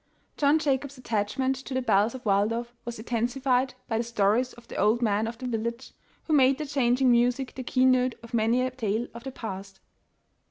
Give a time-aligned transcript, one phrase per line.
[0.35, 4.75] John Jacob's attachment to the beils of Waldorf was intensified by the stories of the
[4.77, 5.93] old men of the village,
[6.23, 9.79] who made their clanging music the key note of many a tale of the past.